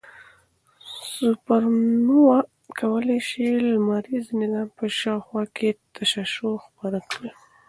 سوپرنووا 1.11 2.37
کولای 2.79 3.19
شي 3.27 3.45
د 3.53 3.55
لمریز 3.71 4.25
نظام 4.41 4.67
په 4.77 4.85
شاوخوا 4.99 5.43
کې 5.55 5.69
تشعشع 5.95 6.53
خپره 6.65 6.99
کړي. 7.09 7.31